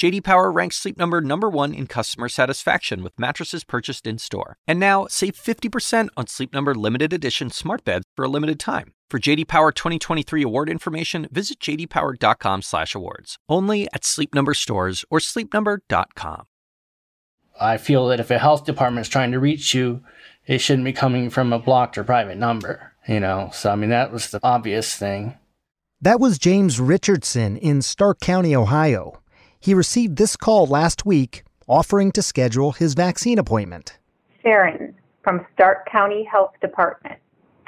[0.00, 4.56] JD Power ranks Sleep Number number 1 in customer satisfaction with mattresses purchased in-store.
[4.66, 8.94] And now, save 50% on Sleep Number limited edition smart beds for a limited time.
[9.10, 13.36] For JD Power 2023 award information, visit jdpower.com/awards.
[13.46, 16.46] Only at Sleep Number stores or sleepnumber.com.
[17.60, 20.02] I feel that if a health department is trying to reach you,
[20.46, 23.50] it shouldn't be coming from a blocked or private number, you know.
[23.52, 25.36] So I mean that was the obvious thing.
[26.00, 29.20] That was James Richardson in Stark County, Ohio.
[29.60, 33.98] He received this call last week offering to schedule his vaccine appointment.
[34.42, 37.18] Sharon from Stark County Health Department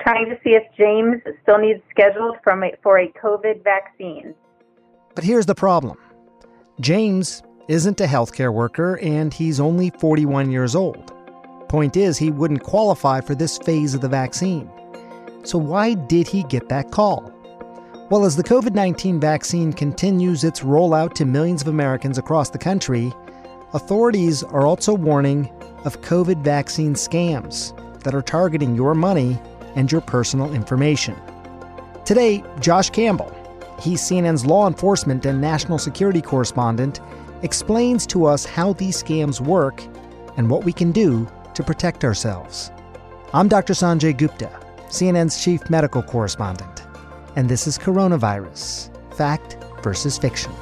[0.00, 4.34] trying to see if James still needs scheduled from a, for a COVID vaccine.
[5.14, 5.98] But here's the problem
[6.80, 11.12] James isn't a healthcare worker and he's only 41 years old.
[11.68, 14.70] Point is, he wouldn't qualify for this phase of the vaccine.
[15.44, 17.32] So, why did he get that call?
[18.12, 22.58] Well, as the COVID 19 vaccine continues its rollout to millions of Americans across the
[22.58, 23.10] country,
[23.72, 25.50] authorities are also warning
[25.86, 29.40] of COVID vaccine scams that are targeting your money
[29.76, 31.16] and your personal information.
[32.04, 33.34] Today, Josh Campbell,
[33.80, 37.00] he's CNN's law enforcement and national security correspondent,
[37.40, 39.82] explains to us how these scams work
[40.36, 42.72] and what we can do to protect ourselves.
[43.32, 43.72] I'm Dr.
[43.72, 44.50] Sanjay Gupta,
[44.88, 46.71] CNN's chief medical correspondent,
[47.36, 50.52] and this is Coronavirus Fact versus Fiction.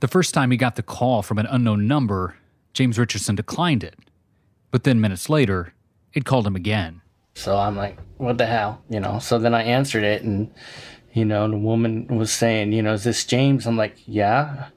[0.00, 2.36] The first time he got the call from an unknown number,
[2.72, 3.96] James Richardson declined it.
[4.70, 5.74] But then minutes later,
[6.12, 7.00] it called him again.
[7.34, 8.82] So I'm like, what the hell?
[8.88, 10.52] You know, so then I answered it and,
[11.12, 13.66] you know, the woman was saying, you know, is this James?
[13.66, 14.68] I'm like, yeah.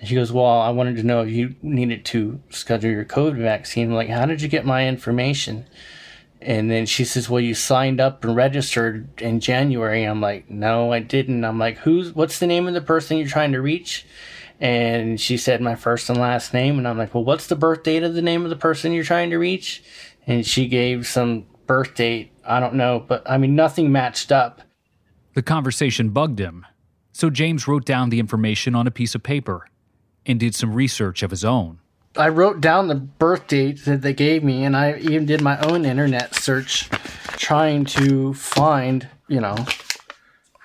[0.00, 3.36] And she goes, well, I wanted to know if you needed to schedule your COVID
[3.36, 3.88] vaccine.
[3.88, 5.66] I'm like, how did you get my information?
[6.40, 10.04] And then she says, well, you signed up and registered in January.
[10.04, 11.44] I'm like, no, I didn't.
[11.44, 14.06] I'm like, who's, what's the name of the person you're trying to reach?
[14.58, 16.78] And she said my first and last name.
[16.78, 19.04] And I'm like, well, what's the birth date of the name of the person you're
[19.04, 19.84] trying to reach?
[20.26, 22.32] And she gave some birth date.
[22.42, 24.62] I don't know, but I mean, nothing matched up.
[25.34, 26.64] The conversation bugged him.
[27.12, 29.66] So James wrote down the information on a piece of paper
[30.26, 31.78] and did some research of his own.
[32.16, 35.58] I wrote down the birth date that they gave me, and I even did my
[35.60, 36.88] own internet search
[37.36, 39.54] trying to find, you know,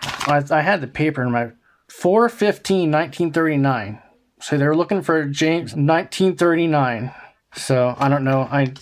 [0.02, 1.52] I, I had the paper in my
[1.90, 4.02] 415 1939.
[4.42, 7.14] So they were looking for James 1939.
[7.54, 8.42] So I don't know.
[8.52, 8.74] I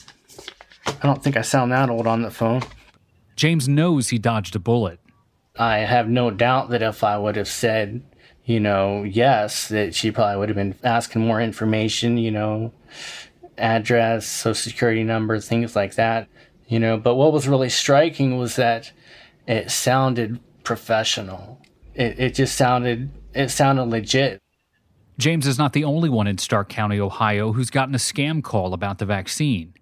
[0.87, 2.63] I don't think I sound that old on the phone.
[3.35, 4.99] James knows he dodged a bullet.
[5.57, 8.03] I have no doubt that if I would have said,
[8.45, 12.73] you know, yes, that she probably would have been asking more information, you know,
[13.57, 16.27] address, social security number, things like that,
[16.67, 16.97] you know.
[16.97, 18.91] But what was really striking was that
[19.47, 21.59] it sounded professional
[21.95, 24.39] it, it just sounded it sounded legit.
[25.17, 28.73] James is not the only one in Stark County, Ohio, who's gotten a scam call
[28.73, 29.73] about the vaccine.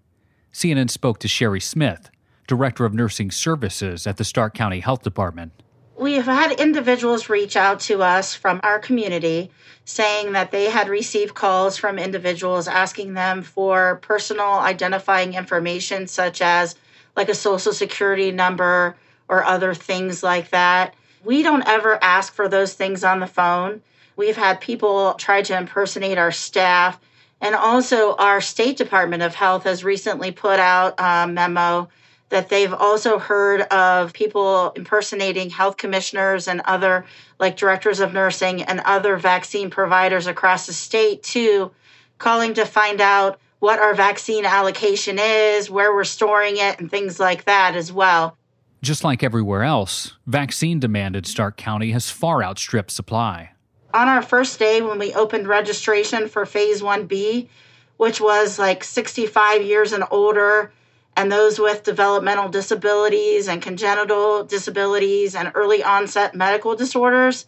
[0.53, 2.09] CNN spoke to Sherry Smith,
[2.47, 5.53] Director of Nursing Services at the Stark County Health Department.
[6.01, 9.51] We have had individuals reach out to us from our community
[9.85, 16.41] saying that they had received calls from individuals asking them for personal identifying information, such
[16.41, 16.73] as
[17.15, 18.95] like a social security number
[19.27, 20.95] or other things like that.
[21.23, 23.83] We don't ever ask for those things on the phone.
[24.15, 26.99] We've had people try to impersonate our staff.
[27.41, 31.89] And also, our State Department of Health has recently put out a memo
[32.31, 37.05] that they've also heard of people impersonating health commissioners and other,
[37.39, 41.71] like directors of nursing and other vaccine providers across the state, too,
[42.17, 47.19] calling to find out what our vaccine allocation is, where we're storing it, and things
[47.19, 48.35] like that as well.
[48.81, 53.51] Just like everywhere else, vaccine demand in Stark County has far outstripped supply.
[53.93, 57.49] On our first day, when we opened registration for Phase 1B,
[57.97, 60.71] which was like 65 years and older,
[61.15, 67.45] and those with developmental disabilities and congenital disabilities and early onset medical disorders,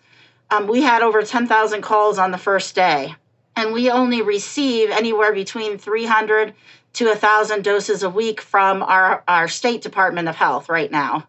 [0.52, 3.16] um, we had over 10,000 calls on the first day.
[3.56, 6.54] And we only receive anywhere between 300
[6.94, 11.28] to 1,000 doses a week from our, our state department of health right now.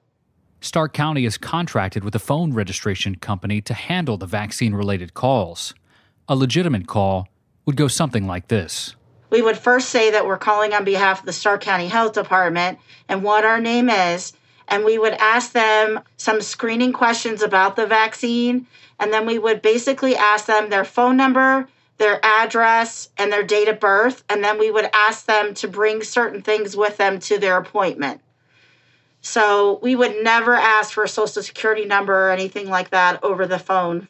[0.60, 5.74] Stark County is contracted with a phone registration company to handle the vaccine related calls.
[6.28, 7.28] A legitimate call
[7.66, 8.96] would go something like this
[9.30, 12.78] We would first say that we're calling on behalf of the Stark County Health Department
[13.08, 14.32] and what our name is,
[14.68, 18.66] and we would ask them some screening questions about the vaccine.
[18.98, 21.68] And then we would basically ask them their phone number,
[21.98, 24.24] their address, and their date of birth.
[24.28, 28.20] And then we would ask them to bring certain things with them to their appointment.
[29.20, 33.46] So we would never ask for a social security number or anything like that over
[33.46, 34.08] the phone.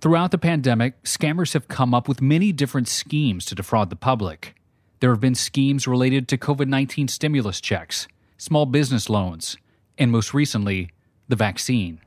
[0.00, 4.54] Throughout the pandemic, scammers have come up with many different schemes to defraud the public.
[5.00, 8.06] There have been schemes related to COVID 19 stimulus checks,
[8.36, 9.56] small business loans,
[9.98, 10.90] and most recently,
[11.26, 12.00] the vaccine.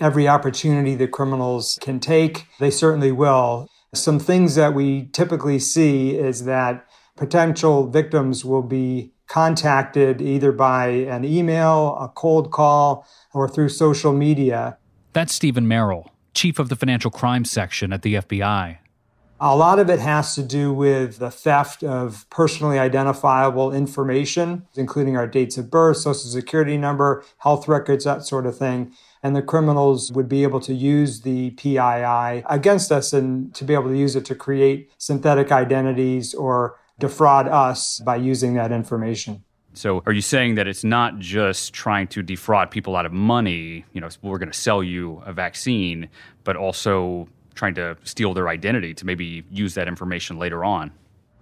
[0.00, 3.68] Every opportunity that criminals can take, they certainly will.
[3.94, 10.88] Some things that we typically see is that potential victims will be contacted either by
[10.88, 14.76] an email, a cold call, or through social media.
[15.12, 18.78] That's Steven Merrill, chief of the financial crimes section at the FBI.
[19.40, 25.16] A lot of it has to do with the theft of personally identifiable information, including
[25.16, 28.92] our dates of birth, social security number, health records, that sort of thing
[29.22, 33.74] and the criminals would be able to use the PII against us and to be
[33.74, 39.44] able to use it to create synthetic identities or defraud us by using that information.
[39.78, 43.84] So, are you saying that it's not just trying to defraud people out of money?
[43.92, 46.08] You know, we're going to sell you a vaccine,
[46.42, 50.90] but also trying to steal their identity to maybe use that information later on?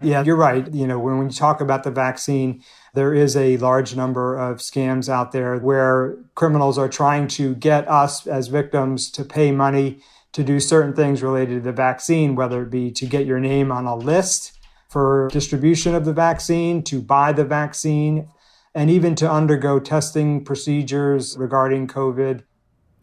[0.03, 0.71] Yeah, you're right.
[0.71, 2.63] You know, when, when you talk about the vaccine,
[2.93, 7.89] there is a large number of scams out there where criminals are trying to get
[7.89, 10.01] us as victims to pay money
[10.33, 13.73] to do certain things related to the vaccine, whether it be to get your name
[13.73, 14.56] on a list
[14.97, 18.27] for distribution of the vaccine, to buy the vaccine,
[18.75, 22.43] and even to undergo testing procedures regarding COVID.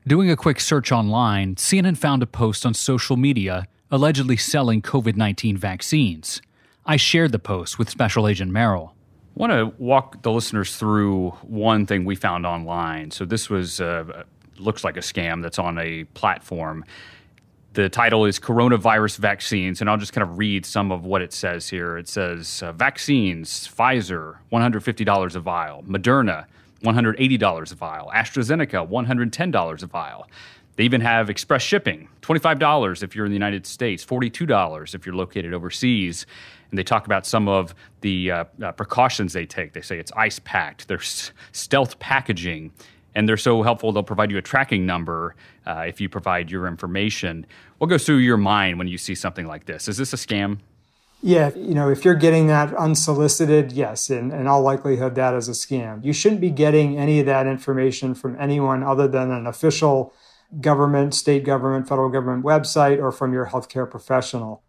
[0.07, 5.15] Doing a quick search online, CNN found a post on social media allegedly selling COVID
[5.15, 6.41] 19 vaccines.
[6.83, 8.95] I shared the post with Special Agent Merrill.
[9.37, 13.11] I want to walk the listeners through one thing we found online.
[13.11, 14.23] So this was uh,
[14.57, 16.85] looks like a scam that's on a platform.
[17.73, 21.33] The title is Coronavirus Vaccines, and I'll just kind of read some of what it
[21.33, 21.97] says here.
[21.97, 26.45] It says uh, vaccines, Pfizer, $150 a vial, Moderna,
[26.83, 30.27] $180 a vial, AstraZeneca, $110 a vial.
[30.75, 35.15] They even have express shipping, $25 if you're in the United States, $42 if you're
[35.15, 36.27] located overseas
[36.69, 39.73] and they talk about some of the uh, uh, precautions they take.
[39.73, 42.71] They say it's ice packed, there's stealth packaging,
[43.15, 46.67] and they're so helpful they'll provide you a tracking number uh, if you provide your
[46.67, 47.45] information.
[47.77, 49.87] What goes through your mind when you see something like this?
[49.87, 50.59] Is this a scam?
[51.21, 55.47] Yeah, you know, if you're getting that unsolicited, yes, in, in all likelihood, that is
[55.47, 56.03] a scam.
[56.03, 60.13] You shouldn't be getting any of that information from anyone other than an official
[60.59, 64.63] government, state government, federal government website or from your healthcare professional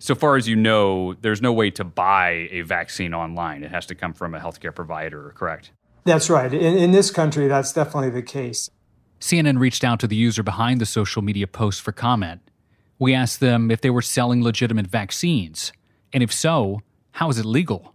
[0.00, 3.62] so far as you know, there's no way to buy a vaccine online.
[3.62, 5.72] It has to come from a healthcare provider, correct?
[6.04, 6.52] That's right.
[6.52, 8.70] In, in, this country, that's definitely the case.
[9.20, 12.40] CNN reached out to the user behind the social media post for comment.
[12.98, 15.72] We asked them if they were selling legitimate vaccines,
[16.12, 16.80] and if so,
[17.12, 17.94] how is it legal?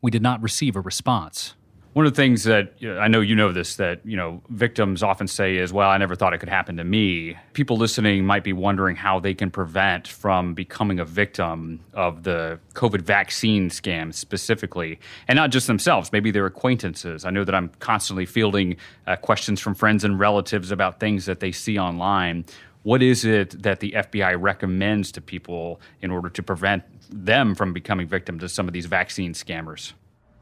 [0.00, 1.54] We did not receive a response.
[1.92, 5.26] One of the things that I know you know this that you know victims often
[5.26, 8.54] say is, "Well, I never thought it could happen to me." People listening might be
[8.54, 14.98] wondering how they can prevent from becoming a victim of the COVID vaccine scam specifically,
[15.28, 17.26] and not just themselves, maybe their acquaintances.
[17.26, 21.40] I know that I'm constantly fielding uh, questions from friends and relatives about things that
[21.40, 22.46] they see online.
[22.84, 27.74] What is it that the FBI recommends to people in order to prevent them from
[27.74, 29.92] becoming victims to some of these vaccine scammers?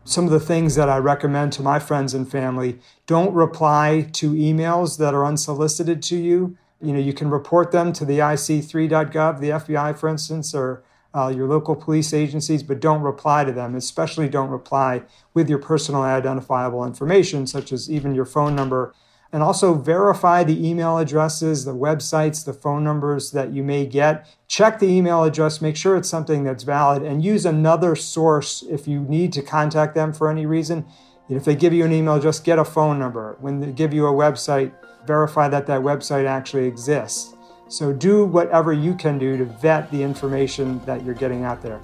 [0.04, 4.32] Some of the things that I recommend to my friends and family don't reply to
[4.32, 6.56] emails that are unsolicited to you.
[6.80, 10.82] You know, you can report them to the IC3.gov, the FBI, for instance, or
[11.14, 15.02] uh, your local police agencies, but don't reply to them, especially don't reply
[15.34, 18.94] with your personal identifiable information, such as even your phone number
[19.32, 24.26] and also verify the email addresses, the websites, the phone numbers that you may get.
[24.48, 28.88] Check the email address, make sure it's something that's valid, and use another source if
[28.88, 30.84] you need to contact them for any reason.
[31.28, 33.36] If they give you an email, just get a phone number.
[33.40, 34.72] When they give you a website,
[35.06, 37.34] verify that that website actually exists.
[37.68, 41.80] So do whatever you can do to vet the information that you're getting out there.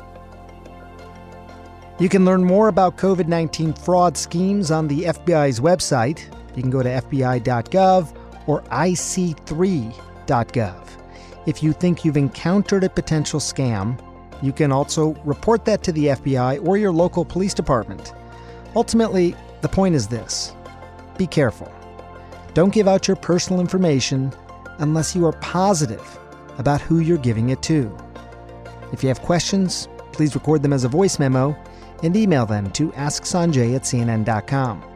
[2.01, 6.27] You can learn more about COVID 19 fraud schemes on the FBI's website,
[6.57, 10.89] you can go to FBI.gov or IC3.gov.
[11.47, 14.01] If you think you've encountered a potential scam,
[14.43, 18.13] you can also report that to the FBI or your local police department.
[18.75, 20.53] Ultimately, the point is this
[21.17, 21.73] be careful.
[22.53, 24.33] Don't give out your personal information
[24.79, 26.19] unless you are positive
[26.59, 27.95] about who you're giving it to.
[28.93, 31.57] If you have questions, please record them as a voice memo
[32.03, 34.96] and email them to asksanjay at cnn.com.